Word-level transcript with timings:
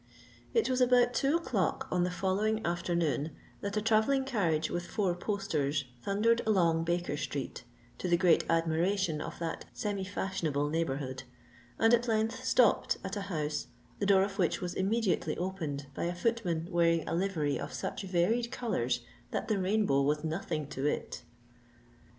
It 0.55 0.67
was 0.67 0.81
about 0.81 1.13
two 1.13 1.35
o'clock 1.37 1.87
on 1.91 2.03
the 2.03 2.09
following 2.09 2.65
afternoon 2.65 3.35
that 3.59 3.77
a 3.77 3.83
travelling 3.83 4.23
carriage 4.23 4.71
with 4.71 4.87
four 4.87 5.13
posters 5.13 5.85
thundered 6.01 6.41
along 6.47 6.85
Baker 6.85 7.15
Street, 7.15 7.63
to 7.99 8.07
the 8.07 8.17
great 8.17 8.43
admiration 8.49 9.21
of 9.21 9.37
that 9.37 9.65
semi 9.73 10.03
fashionable 10.03 10.69
neighbourhood, 10.71 11.21
and 11.77 11.93
at 11.93 12.07
length 12.07 12.43
stopped 12.43 12.97
at 13.03 13.15
a 13.15 13.21
house 13.29 13.67
the 13.99 14.07
door 14.07 14.23
of 14.23 14.39
which 14.39 14.59
was 14.59 14.73
immediately 14.73 15.37
opened 15.37 15.85
by 15.93 16.05
a 16.05 16.15
footman 16.15 16.67
wearing 16.71 17.07
a 17.07 17.13
livery 17.13 17.59
of 17.59 17.71
such 17.71 18.01
varied 18.01 18.49
colours 18.51 19.01
that 19.29 19.49
the 19.49 19.59
rainbow 19.59 20.01
was 20.01 20.23
nothing 20.23 20.65
to 20.69 20.83
it. 20.87 21.21